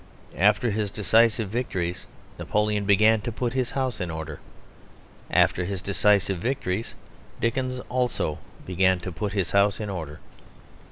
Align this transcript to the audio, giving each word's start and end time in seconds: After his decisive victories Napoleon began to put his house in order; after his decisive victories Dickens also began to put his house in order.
After 0.39 0.71
his 0.71 0.89
decisive 0.89 1.49
victories 1.49 2.07
Napoleon 2.39 2.85
began 2.85 3.21
to 3.21 3.31
put 3.31 3.53
his 3.53 3.69
house 3.69 4.01
in 4.01 4.09
order; 4.09 4.39
after 5.29 5.63
his 5.65 5.79
decisive 5.79 6.39
victories 6.39 6.95
Dickens 7.39 7.79
also 7.81 8.39
began 8.65 8.99
to 9.01 9.11
put 9.11 9.33
his 9.33 9.51
house 9.51 9.79
in 9.79 9.91
order. 9.91 10.19